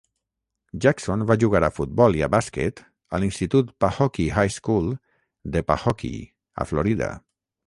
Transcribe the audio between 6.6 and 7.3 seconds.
a Florida.